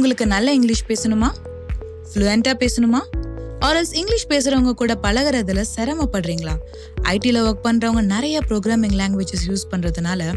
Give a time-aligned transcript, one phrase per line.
[0.00, 1.28] உங்களுக்கு நல்ல இங்கிலீஷ் பேசணுமா?
[2.10, 3.00] ஃப்ளூயண்ட்டாக பேசணுமா?
[3.66, 6.54] ஆர்எல்ஸ் இங்கிலீஷ் பேசுகிறவங்க கூட பழகுறதுல சிரமப்படுறீங்களா?
[7.12, 10.30] ஐடியில் ஒர்க் பண்ணுறவங்க நிறைய ப்ரோக்ராமிங் லாங்குவேஜஸ் யூஸ் பண்ணுறதுனால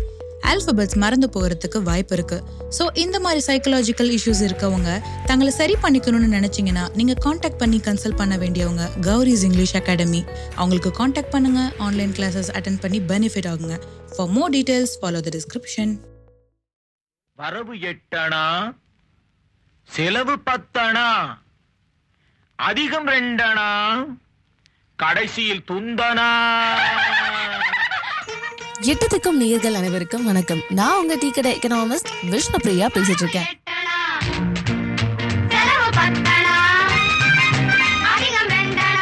[0.51, 2.37] ஆல்பபெட்ஸ் மறந்து போகிறதுக்கு வாய்ப்பு இருக்கு.
[2.77, 4.89] ஸோ இந்த மாதிரி சைக்கலாஜிக்கல் இஷ்யூஸ் இருக்கவங்க
[5.29, 10.21] தங்களை சரி பண்ணிக்கணும்னு நினைச்சீங்கன்னா நீங்கள் காண்டாக்ட் பண்ணி கன்சல்ட் பண்ண வேண்டியவங்க கௌரிஸ் இங்கிலீஷ் அகாடமி.
[10.55, 13.77] அவங்களுக்கு காண்டாக்ட் பண்ணுங்க ஆன்லைன் கிளாஸஸ் அட்டன் பண்ணி பெனிஃபிட் ஆகுங்க.
[14.15, 15.93] For more details follow the description
[17.39, 18.45] வரவு எட்டணா
[19.89, 21.07] செலவு பத்தணா?
[22.59, 23.69] அதிகம் ரெண்டணா?
[24.99, 26.29] கடைசியில் துந்தனா
[28.87, 30.61] எட்டத்துக்கும் நேயர்கள் அனைவருக்கும் வணக்கம்.
[30.69, 33.49] நான் உங்க டீ கடை எக்கனாமிஸ்ட் விஷ்ணு பிரியா பேசிட்டு இருக்கேன்
[35.97, 36.55] பத்தனா
[38.51, 38.97] ரெண்டனா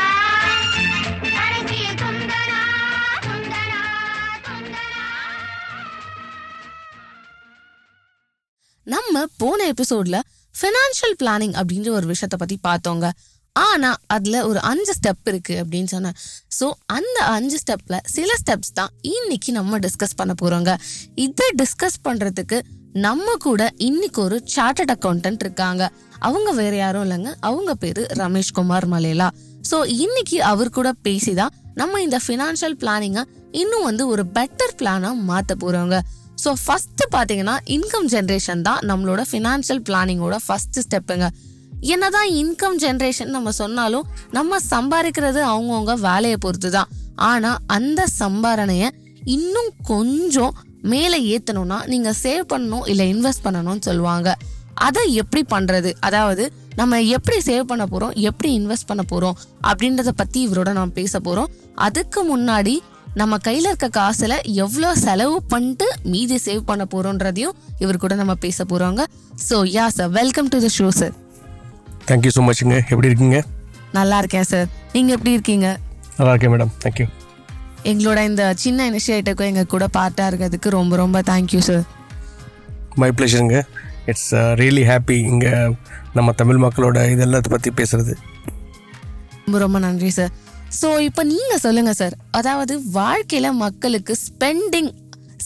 [8.88, 10.18] நம்ம போன எபிசோட்ல
[10.60, 13.10] ஃபினான்ஷியல் பிளானிங் அப்படின்ற ஒரு விஷயத்த பத்தி பார்த்தோங்க.
[13.56, 16.18] ஆனா அதுல ஒரு அஞ்சு ஸ்டெப் இருக்கு அப்படின்னு சொன்னேன்.
[16.60, 20.74] ஸோ அந்த அஞ்சு ஸ்டெப்ல சில ஸ்டெப்ஸ் தான் இன்னைக்கு நம்ம டிஸ்கஸ் பண்ண போறோங்க.
[21.16, 22.60] இதை டிஸ்கஸ் பண்றதுக்கு
[22.94, 25.84] நம்ம கூட இன்னைக்கு ஒரு சார்ட்டட் அக்கௌண்டன்ட் இருக்காங்க.
[26.20, 27.32] அவங்க வேற யாரும் இல்லைங்க.
[27.40, 29.30] அவங்க பேரு ரமேஷ் குமார் மலேலா.
[29.70, 35.54] ஸோ இன்னைக்கு அவர் கூட பேசிதான் நம்ம இந்த ஃபினான்ஷியல் பிளானிங்கை இன்னும் வந்து ஒரு பெட்டர் பிளானா மாத்த
[35.60, 36.00] போகிறோங்க
[36.44, 41.28] ஸோ ஃபஸ்ட்டு பார்த்தீங்கன்னா இன்கம் ஜென்ரேஷன் தான் நம்மளோட ஃபினான்ஷியல் பிளானிங்கோட ஃபஸ்ட்டு ஸ்டெப்புங்க
[41.82, 48.90] என்னதான் இன்கம் ஜென்ரேஷன் நம்ம சொன்னாலும் நம்ம சம்பாதிக்கிறது அவங்கவுங்க வேலையை பொறுத்து தான் ஆனால் அந்த சம்பாரணையை
[49.26, 54.36] இன்னும் கொஞ்சம் மேலே ஏற்றணும்னா நீங்கள் சேவ் பண்ணணும் இல்லை இன்வெஸ்ட் பண்ணணும்னு சொல்லுவாங்க.
[54.74, 60.48] அதை எப்படி பண்ணுறது அதாவது நம்ம எப்படி சேவ் பண்ண போகிறோம் எப்படி இன்வெஸ்ட் பண்ண போகிறோம் அப்படின்றத பற்றி
[60.48, 62.82] இவரோட நம்ம பேச போகிறோம் அதுக்கு முன்னாடி
[63.16, 64.34] நம்ம கையில இருக்க காசுல
[64.64, 69.02] எவ்வளவு செலவு பண்ணிட்டு மீதி சேவ் பண்ண போறோன்றதையும் இவர் கூட நம்ம பேச போறோங்க.
[69.48, 71.16] So yeah sir welcome to the show sir
[72.08, 73.40] thank you so மச்ங்க எப்படி இருக்கீங்க?
[73.94, 75.68] நல்லா இருக்கேன் சார் நீங்க எப்படி இருக்கீங்க?
[76.18, 77.08] நல்லா இருக்கேன் மேடம் தேங்க்யூ
[77.92, 81.84] எங்களோட இந்த சின்ன இனிஷியேட்டிவ்க்கு எங்க கூட பார்ட்டா இருக்கிறதுக்கு ரொம்ப ரொம்ப தேங்க்யூ சார்
[83.02, 83.58] மை ப்ளஷருங்க
[84.12, 85.52] இட்ஸ் ரியலி ஹாப்பி இங்கே
[86.16, 88.14] நம்ம தமிழ் மக்களோட இதெல்லாத்தை பற்றி பேசுகிறது
[89.46, 90.32] ரொம்ப ரொம்ப நன்றி சார்
[90.80, 94.92] ஸோ இப்போ நீங்க சொல்லுங்க சார் அதாவது வாழ்க்கையில மக்களுக்கு ஸ்பெண்டிங்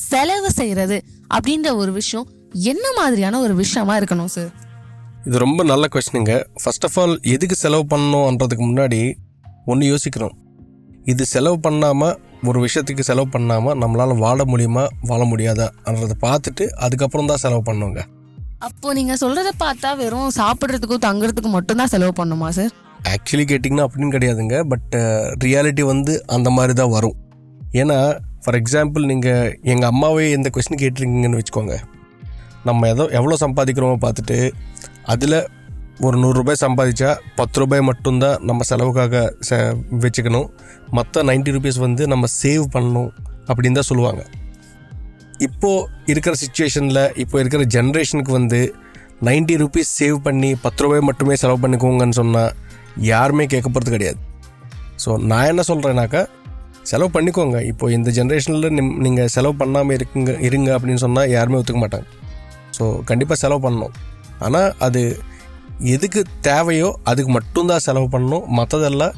[0.10, 0.98] செலவு செய்யறது
[1.34, 4.52] அப்படின்ற ஒரு விஷயம் என்ன மாதிரியான ஒரு விஷயமா இருக்கணும் சார்
[5.28, 6.34] இது ரொம்ப நல்ல கொஸ்டினுங்க
[6.64, 9.00] ஃபர்ஸ்ட் ஆஃப் ஆல் எதுக்கு செலவு பண்ணணுன்றதுக்கு முன்னாடி
[9.66, 10.36] ஒன்று யோசிக்கணும்.
[11.06, 17.38] இது செலவு பண்ணாமல் ஒரு விஷயத்துக்கு செலவு பண்ணாமல் நம்மளால் வாழ முடியுமா வாழ முடியாதான்றதை பார்த்துட்டு அதுக்கப்புறம் தான்
[17.38, 18.02] செலவு பண்ணுங்க.
[18.60, 22.74] அப்போ நீங்க சொல்றத பார்த்தா வெறும் சாப்பிட்றதுக்கும் தங்குறதுக்கும் மட்டும்தான் செலவு பண்ணுமா சார்
[23.14, 24.56] ஆக்சுவலி கேட்டிங்கன்னா அப்படின்னு கிடையாதுங்க.
[24.72, 24.94] பட்
[25.46, 27.18] ரியாலிட்டி வந்து அந்த மாதிரி தான் வரும்.
[27.82, 27.98] ஏன்னா
[28.44, 31.76] ஃபார் எக்ஸாம்பிள் நீங்கள் எங்கள் அம்மாவே எந்த கொஸ்டின் கேட்டிருக்கீங்கன்னு வச்சுக்கோங்க.
[32.70, 34.38] நம்ம எதோ எவ்வளோ சம்பாதிக்கிறோமோ பார்த்துட்டு
[35.14, 35.38] அதில்
[36.06, 39.60] ஒரு நூறுரூபாய் சம்பாதிச்சா பத்து ரூபாய் மட்டும்தான் நம்ம செலவுக்காக ச
[40.06, 40.48] வச்சுக்கணும்.
[40.98, 43.12] மற்ற 90 ருபீஸ் வந்து நம்ம சேவ் பண்ணணும்
[43.50, 44.24] அப்படின்னு தான் சொல்லுவாங்க.
[45.48, 48.60] இப்போது இருக்கிற சுச்சுவேஷனில் இப்போ இருக்கிற ஜென்ரேஷனுக்கு வந்து
[49.30, 52.52] 90 ருபீஸ் சேவ் பண்ணி பத்து ரூபாய் மட்டுமே செலவு பண்ணிக்கோங்கன்னு சொன்னால்
[53.12, 54.20] யாருமே கேட்க போகிறது கிடையாது.
[55.04, 56.22] ஸோ நான் என்ன சொல்கிறேன்னாக்கா
[56.90, 57.58] செலவு பண்ணிக்கோங்க.
[57.72, 62.08] இப்போ இந்த ஜென்ரேஷனில் நிம் நீங்கள் செலவு பண்ணாமல் இருக்குங்க இருங்க அப்படின்னு சொன்னால் யாருமே ஒத்துக்க மாட்டாங்க.
[62.78, 63.96] ஸோ கண்டிப்பாக செலவு பண்ணணும்.
[64.46, 65.02] ஆனால் அது
[65.96, 68.46] எதுக்கு தேவையோ அதுக்கு மட்டும்தான் செலவு பண்ணணும்.
[68.60, 69.16] மற்றதெல்லாம்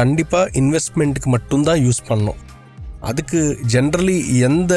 [0.00, 2.40] கண்டிப்பாக இன்வெஸ்ட்மெண்ட்டுக்கு மட்டும்தான் யூஸ் பண்ணணும்.
[3.10, 3.40] அதுக்கு
[3.74, 4.16] ஜென்ரலி
[4.48, 4.74] எந்த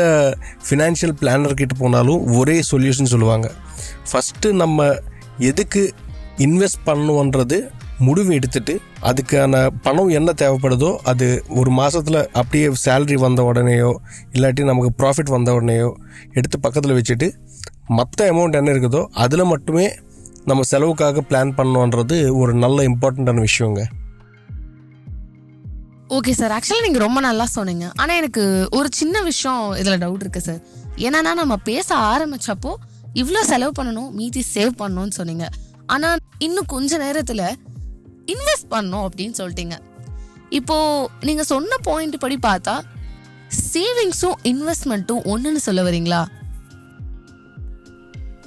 [0.68, 3.48] ஃபினான்ஷியல் பிளானர்கிட்ட போனாலும் ஒரே சொல்யூஷன் சொல்லுவாங்க.
[4.10, 4.88] ஃபஸ்ட்டு நம்ம
[5.50, 5.84] எதுக்கு
[6.46, 7.58] இன்வெஸ்ட் பண்ணணுன்றது
[8.00, 8.74] முடிவு எடுத்துட்டு
[9.10, 13.92] அதுக்கான பணம் என்ன தேவைப்படுதோ அது ஒரு மாதத்தில் அப்படியே சேலரி வந்த உடனேயோ
[14.36, 15.90] இல்லாட்டி நமக்கு ப்ராஃபிட் வந்த உடனேயோ
[16.34, 17.30] எடுத்து பக்கத்தில் வச்சுட்டு
[17.98, 19.86] மற்ற அமௌண்ட் என்ன இருக்குதோ அதில் மட்டுமே
[20.50, 23.84] நம்ம செலவுக்காக பிளான் பண்ணணுன்றது ஒரு நல்ல இம்பார்ட்டண்ட்டான விஷயங்க.
[26.18, 27.86] ஓகே சார் ஆக்சுவலாக நீங்கள் ரொம்ப நல்லா சொன்னீங்க.
[28.02, 28.44] ஆனால் எனக்கு
[28.78, 30.62] ஒரு சின்ன விஷயம் இதில் டவுட் இருக்குது சார்
[31.08, 32.74] என்னன்னா நம்ம பேச ஆரம்பித்தப்போ
[33.22, 35.48] இவ்வளோ செலவு பண்ணணும் மீதி சேவ் பண்ணணும்னு சொன்னீங்க.
[35.94, 37.48] ஆனால் இன்னும் கொஞ்ச நேரத்தில்
[38.34, 39.76] இன்வெஸ்ட் பண்ணோம் அப்படின்னு சொல்லிட்டீங்க.
[40.60, 42.76] இப்போது நீங்கள் சொன்ன பாயிண்ட் படி பார்த்தா
[43.72, 46.22] சேவிங்ஸும் இன்வெஸ்ட்மெண்ட்டும் ஒன்றுன்னு சொல்ல வரீங்களா?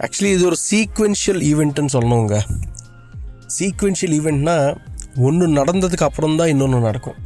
[0.07, 2.37] ஆக்சுவலி இது ஒரு சீக்வென்ஷியல் ஈவெண்ட்டுன்னு சொல்லணுங்க.
[3.57, 4.57] சீக்வென்ஷியல் ஈவெண்ட்னா
[5.27, 7.19] ஒன்று நடந்ததுக்கு அப்புறம் தான் இன்னொன்று நடக்கும்.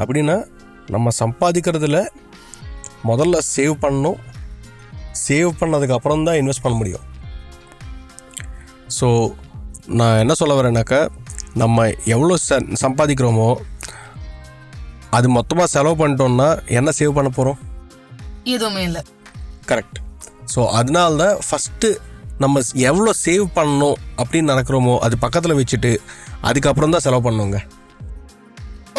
[0.00, 0.36] அப்படின்னா
[0.94, 1.98] நம்ம சம்பாதிக்கிறதுல
[3.10, 4.18] முதல்ல சேவ் பண்ணணும்.
[5.26, 7.04] சேவ் பண்ணதுக்கு அப்புறம் தான் இன்வெஸ்ட் பண்ண முடியும்.
[8.98, 9.08] ஸோ
[10.00, 11.00] நான் என்ன சொல்ல வரேன்னாக்கா
[11.62, 13.48] நம்ம எவ்வளோ ச சம்பாதிக்கிறோமோ
[15.16, 16.48] அது மொத்தமாக செலவு பண்ணிட்டோம்னா
[16.78, 17.58] என்ன சேவ் பண்ண போகிறோம்
[18.54, 19.02] எதுவுமே இல்லை.
[19.70, 19.98] கரெக்ட்
[20.52, 21.88] ஸோ அதனால தான் ஃபஸ்ட்டு
[22.42, 22.60] நம்ம
[22.90, 25.92] எவ்வளோ சேவ் பண்ணணும் அப்படின்னு நினைக்கிறோமோ அது பக்கத்தில் வச்சுட்டு
[26.48, 27.58] அதுக்கப்புறம் தான் செலவு பண்ணுங்க.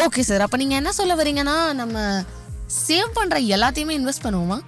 [0.06, 1.98] ஓகே சார் அப்ப நீங்க என்ன சொல்ல வரீங்கன்னா நம்ம
[2.86, 4.58] சேவ் பண்ற எல்லாத்தையுமே இன்வெஸ்ட் பண்ணுவோமா?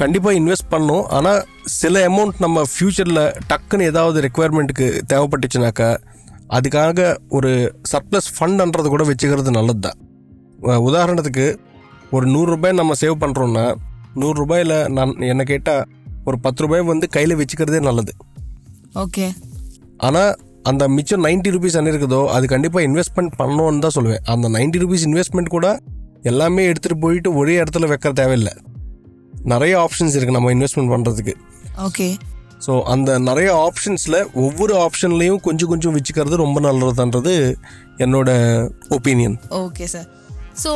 [0.00, 1.04] கண்டிப்பாக இன்வெஸ்ட் பண்ணணும்.
[1.16, 1.40] ஆனால்
[1.80, 5.90] சில அமௌண்ட் நம்ம ஃப்யூச்சரில் டக்குன்னு ஏதாவது ரெக்குவயர்மெண்ட்டுக்கு தேவைப்பட்டுச்சுனாக்கா
[6.56, 7.00] அதுக்காக
[7.36, 7.50] ஒரு
[7.92, 9.98] சர்ப்ளஸ் ஃபண்டுன்றது கூட வச்சுக்கிறது நல்லது தான்
[10.88, 11.46] உதாரணத்துக்கு
[12.16, 13.66] ஒரு நூறுரூபாய் நம்ம சேவ் பண்ணுறோன்னா
[14.22, 15.84] நூறுரூபாயில் நான் என்ன கேட்டால்
[16.28, 18.12] ஒரு பத்து ரூபாய் வந்து கையில் வச்சுக்கிறதே நல்லது.
[19.04, 19.26] ஓகே.
[20.06, 20.32] ஆனால்
[20.70, 24.22] அந்த மிச்சம் நைன்ட்டி ருபீஸ் என்ன இருக்குதோ அது கண்டிப்பாக இன்வெஸ்ட்மெண்ட் பண்ணணும்னு தான் சொல்லுவேன்.
[24.34, 25.68] அந்த நைன்ட்டி ருபீஸ் இன்வெஸ்ட்மெண்ட் கூட
[26.30, 28.52] எல்லாமே எடுத்துகிட்டு போயிட்டு ஒரே இடத்துல வைக்க தேவையில்லை.
[29.44, 31.34] நிறைய ஆப்ஷன்ஸ் இருக்குது நம்ம இன்வெஸ்ட்மெண்ட் பண்ணுறதுக்கு
[31.76, 32.16] ஓகே
[32.66, 37.56] ஸோ அந்த நிறைய ஆப்ஷன்ஸில் ஒவ்வொரு ஆப்ஷன்லேயும் கொஞ்சம் கொஞ்சம் வச்சுக்கிறது ரொம்ப நல்லதுன்றது
[37.98, 38.30] என்னோட
[38.88, 40.08] ஒப்பீனியன் ஓகே சார்
[40.64, 40.72] ஸோ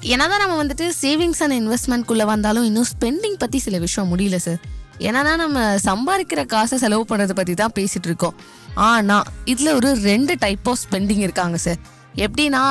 [0.00, 4.60] என்னதான் நம்ம வந்துட்டு சேவிங்ஸ் அண்ட் இன்வெஸ்ட்மெண்ட்குள்ளே வந்தாலும் இன்னும் ஸ்பெண்டிங் பற்றி சில விஷயம் முடியல சார்
[4.98, 8.34] என்னன்னா நம்ம சம்பாதிக்கிற காசை செலவு பண்ணுறதை பற்றி தான் பேசிட்டு இருக்கோம்.
[8.74, 11.76] ஆனால் இதில் ஒரு ரெண்டு டைப் ஆஃப் ஸ்பெண்டிங் இருக்காங்க சார்
[12.14, 12.62] எப்படின்னா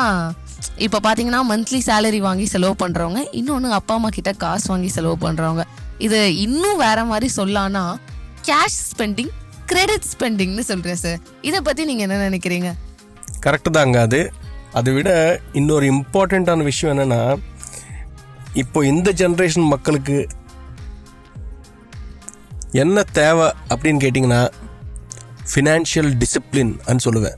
[0.77, 5.63] இப்போ பார்த்தீங்கன்னா மந்த்லி சேலரி வாங்கி செலவு பண்ணுறவங்க இன்னொன்று அப்பா அம்மா கிட்ட காசு வாங்கி செலவு பண்ணுறவங்க
[5.99, 7.83] இது இன்னும் வேற மாதிரி சொல்லான்னா
[8.41, 9.31] கேஷ் ஸ்பெண்டிங்
[9.65, 12.69] கிரெடிட் ஸ்பெண்டிங்னு சொல்கிறேன் சார் இதை பற்றி நீங்கள் என்ன நினைக்கிறீங்க?
[13.45, 14.31] கரெக்டு தாங்க அது.
[14.73, 17.37] அதை விட இன்னொரு இம்பார்ட்டண்ட்டான விஷயம் என்னென்னா
[18.53, 20.27] இப்போ இந்த ஜென்ரேஷன் மக்களுக்கு
[22.71, 24.41] என்ன தேவை அப்படின்னு கேட்டிங்கன்னா
[25.53, 26.73] ஃபினான்ஷியல் டிசிப்ளின்
[27.05, 27.37] சொல்லுவேன்.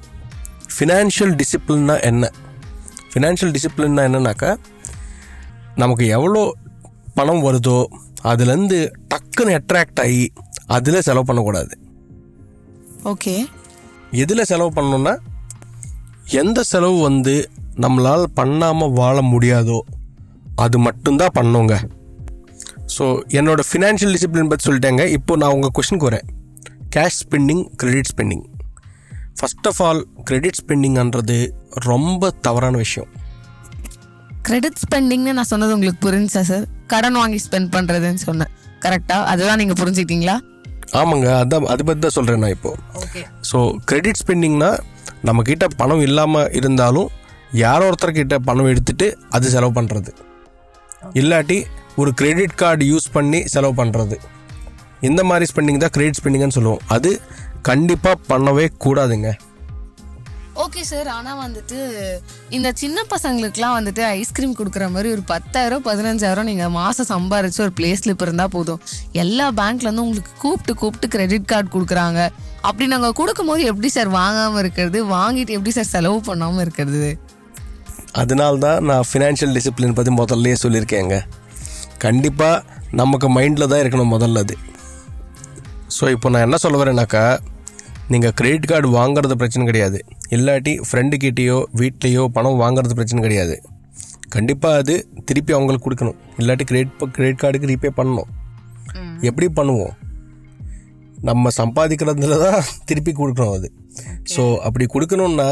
[0.78, 2.31] ஃபினான்ஷியல் டிசிப்ளின்னா என்ன?
[3.11, 4.51] ஃபினான்ஷியல் டிசிப்ளின்னா என்னன்னாக்கா
[5.81, 6.41] நமக்கு எவ்வளோ
[7.17, 7.79] பணம் வருதோ
[8.31, 8.79] அதுலேருந்து
[9.11, 10.23] டக்குன்னு அட்ராக்ட் ஆகி
[10.75, 11.73] அதில் செலவு பண்ணக்கூடாது.
[13.11, 13.33] ஓகே.
[14.23, 15.13] எதில் செலவு பண்ணணும்னா
[16.41, 17.33] எந்த செலவு வந்து
[17.83, 19.79] நம்மளால் பண்ணாமல் வாழ முடியாதோ
[20.63, 21.75] அது மட்டும்தான் பண்ணுங்க.
[22.95, 23.05] ஸோ
[23.39, 25.03] என்னோட ஃபினான்ஷியல் டிசிப்ளின் பற்றி சொல்லிட்டேங்க.
[25.17, 26.27] இப்போ நான் உங்கள் கொஷனுக்கு வரேன்.
[26.95, 28.43] Cash spending credit spending
[29.39, 31.37] first of all credit ஸ்பெண்டிங்ன்றது
[31.89, 33.09] ரொம்ப தவறான விஷயம்.
[34.47, 38.51] கிரெடிட் ஸ்பெண்டிங்னு நான் சொன்னது உங்களுக்கு புரிஞ்சா சார் கடன் வாங்கி ஸ்பெண்ட் பண்றதுன்னு சொன்னேன்.
[38.85, 40.35] கரெக்டா அதுதான் நீங்க புரிஞ்சுக்கிட்டீங்களா?
[41.01, 41.27] ஆமாங்க.
[41.41, 43.59] அதான் அது பற்றி தான் சொல்கிறேன் நான் இப்போது ஸோ
[43.89, 44.71] கிரெடிட் ஸ்பெண்டிங்னா
[45.27, 47.09] நம்மக்கிட்ட பணம் இல்லாமல் இருந்தாலும்
[47.63, 49.07] யாரோ ஒருத்தர்கிட்ட பணம் எடுத்துட்டு
[49.38, 50.12] அது செலவு பண்ணுறது
[51.19, 51.57] இல்லாட்டி
[52.01, 54.18] ஒரு கிரெடிட் கார்டு யூஸ் பண்ணி செலவு பண்ணுறது
[55.09, 56.83] இந்த மாதிரி ஸ்பெண்டிங் தான் கிரெடிட் ஸ்பெண்டிங்னு சொல்லுவோம்.
[56.95, 57.12] அது
[57.69, 59.29] கண்டிப்பாக பண்ணவே கூடாதுங்க.
[60.61, 61.77] ஓகே சார் ஆனால் வந்துட்டு
[62.55, 67.89] இந்த சின்ன பசங்களுக்குலாம் வந்துட்டு ஐஸ்கிரீம் கொடுக்குற மாதிரி ஒரு பத்தாயிரம் பதினஞ்சாயிரம் நீங்கள் மாதம் சம்பாரிச்சு ஒரு பிளே
[67.99, 68.81] ஸ்லிப் இருந்தால் போதும்.
[69.23, 72.19] எல்லா பேங்க்லேருந்து உங்களுக்கு கூப்பிட்டு கூப்பிட்டு கிரெடிட் கார்டு கொடுக்குறாங்க.
[72.69, 74.99] அப்படி நாங்கள் கொடுக்கும்போது எப்படி சார் வாங்காமல் இருக்கிறது?
[75.15, 77.11] வாங்கிட்டு எப்படி சார் செலவு பண்ணாமல் இருக்கிறது?
[78.21, 81.17] அதனால தான் நான் ஃபினான்ஷியல் டிசிப்ளின் பற்றி முதல்லயே சொல்லியிருக்கேங்க.
[82.05, 82.63] கண்டிப்பாக
[83.01, 84.57] நமக்கு மைண்டில் தான் இருக்கணும் முதல்ல அது
[85.95, 87.23] ஸோ இப்போ நான் என்ன சொல்ல வரேன்னாக்கா
[88.11, 89.99] நீங்கள் கிரெடிட் கார்டு வாங்குறது பிரச்சனை கிடையாது.
[90.35, 93.55] இல்லாட்டி ஃப்ரெண்டுக்கிட்டேயோ வீட்லேயோ பணம் வாங்குறது பிரச்சனை கிடையாது.
[94.35, 94.93] கண்டிப்பாக அது
[95.29, 96.17] திருப்பி அவங்களுக்கு கொடுக்கணும்.
[96.41, 98.29] இல்லாட்டி கிரெடிட் கிரெடிட் கார்டுக்கு ரீபே பண்ணணும்.
[99.29, 99.93] எப்படி பண்ணுவோம்?
[101.29, 103.67] நம்ம சம்பாதிக்கிறதுல தான் திருப்பி கொடுக்கணும் அது.
[104.33, 105.49] ஸோ அப்படி கொடுக்கணும்னா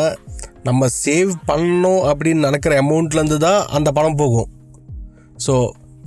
[0.68, 4.50] நம்ம சேவ் பண்ணணும் அப்படின்னு நினைக்கிற அமௌண்ட்லேருந்து தான் அந்த பணம் போகும்.
[5.46, 5.54] ஸோ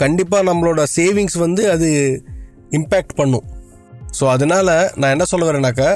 [0.02, 1.88] கண்டிப்பாக நம்மளோட சேவிங்ஸ் வந்து அது
[2.78, 3.46] இம்பேக்ட் பண்ணும்.
[4.19, 5.90] ஸோ அதனால் நான் என்ன சொல்ல வரேனாக்கா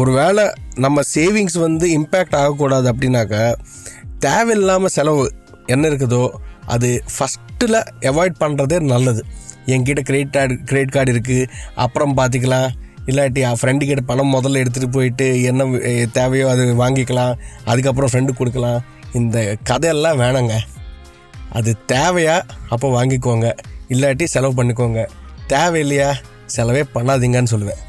[0.00, 0.44] ஒருவேளை
[0.84, 3.42] நம்ம சேவிங்ஸ் வந்து இம்பேக்ட் ஆகக்கூடாது அப்படின்னாக்கா
[4.26, 5.24] தேவையில்லாமல் செலவு
[5.74, 6.24] என்ன இருக்குதோ
[6.74, 7.78] அது ஃபஸ்ட்டில்
[8.10, 9.22] அவாய்ட் பண்ணுறதே நல்லது.
[9.72, 11.50] என்கிட்ட கிரெடிட் கார்டு கிரெடிட் கார்டு இருக்குது
[11.84, 12.70] அப்புறம் பார்த்துக்கலாம்
[13.10, 15.64] இல்லாட்டி என் ஃப்ரெண்டு கிட்ட பணம் முதல்ல எடுத்துகிட்டு போயிட்டு என்ன
[16.18, 17.32] தேவையோ அது வாங்கிக்கலாம்.
[17.70, 18.80] அதுக்கப்புறம் ஃப்ரெண்டு கொடுக்கலாம்.
[19.20, 19.38] இந்த
[19.70, 20.56] கதையெல்லாம் வேணாங்க.
[21.58, 22.36] அது தேவையா
[22.74, 23.48] அப்போ வாங்கிக்கோங்க.
[23.94, 25.00] இல்லாட்டி செலவு பண்ணிக்கோங்க.
[25.54, 26.10] தேவையில்லையா
[26.56, 27.82] செலவே பண்ணாதீங்கன்னு சொல்லுவேன்.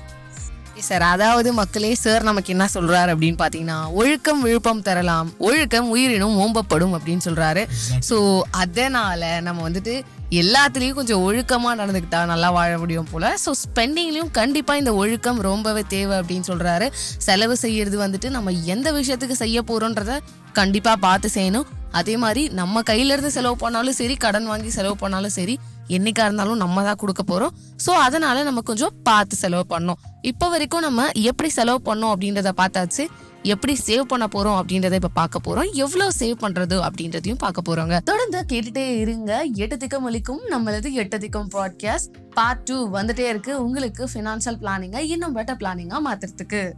[0.80, 6.94] சார் அதாவது மக்களே சார் நமக்கு என்ன சொல்றாரு அப்படின்னு பாத்தீங்கன்னா ஒழுக்கம் விழுப்பம் தரலாம் ஒழுக்கம் உயிரினும் ஓம்பப்படும்
[6.98, 7.64] அப்படின்னு சொல்றாரு.
[8.10, 13.38] ஸோ அதனால நம்ம வந்துட்டு எல்லாத்துலேயும் கொஞ்சம் ஒழுக்கமா நடந்துக்கிட்டா நல்லா வாழ முடியும் போல.
[13.46, 16.90] ஸோ ஸ்பெண்டிங்லயும் கண்டிப்பா இந்த ஒழுக்கம் ரொம்பவே தேவை அப்படின்னு சொல்றாரு.
[17.18, 20.20] செலவு செய்யறது வந்துட்டு நம்ம எந்த விஷயத்துக்கு செய்ய போறோன்றத
[20.54, 21.66] கண்டிப்பா பார்த்து செய்யணும்.
[21.92, 26.58] அதே மாதிரி நம்ம கையில இருந்து செலவு பண்ணாலும் சரி கடன் வாங்கி செலவு பண்ணாலும் சரி என்னைக்கா இருந்தாலும்
[26.58, 27.50] நம்ம தான் கொடுக்க போறோம்.
[27.86, 29.96] ஸோ அதனால நம்ம கொஞ்சம் பார்த்து செலவு பண்ணோம்.
[30.22, 33.06] இப்போ வரைக்கும் நம்ம எப்படி செலவு பண்ணோம் அப்படின்றத பார்த்தாச்சு.
[33.42, 35.72] எப்படி சேவ் பண்ண போறோம் அப்படின்றத இப்ப பார்க்க போறோம்.
[35.74, 38.00] எவ்வளவு சேவ் பண்றது அப்படின்றதையும் பார்க்க போறோங்க.
[38.04, 39.42] தொடர்ந்து கேட்டுட்டே இருங்க.
[39.42, 43.64] எட்டு திக்கம் ஒழிக்கும் நம்மளது எட்டு திக்கம் பாட்காஸ்ட் பார்ட் டூ வந்துட்டே இருக்கு.
[43.64, 46.72] உங்களுக்கு ஃபினான்ஷியல் பிளானிங்க இன்னும் பெட்டர் பிளானிங்கா மாத்துறதுக்கு.